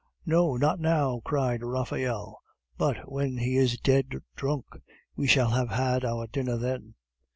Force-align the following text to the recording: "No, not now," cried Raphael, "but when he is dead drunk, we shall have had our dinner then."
"No, 0.25 0.55
not 0.57 0.79
now," 0.79 1.21
cried 1.23 1.61
Raphael, 1.61 2.39
"but 2.75 3.11
when 3.11 3.37
he 3.37 3.55
is 3.55 3.77
dead 3.79 4.23
drunk, 4.35 4.65
we 5.15 5.27
shall 5.27 5.51
have 5.51 5.69
had 5.69 6.03
our 6.03 6.25
dinner 6.25 6.57
then." 6.57 6.95